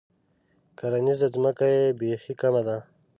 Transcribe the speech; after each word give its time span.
کرنیزه 0.77 1.27
ځمکه 1.35 1.65
یې 1.75 1.83
بیخي 1.99 2.33
کمه 2.41 2.61
ده. 2.67 2.77